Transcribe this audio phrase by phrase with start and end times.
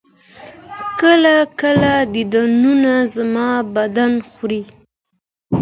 [0.99, 4.61] كله ،كله ديدنونه زما بــدن خــوري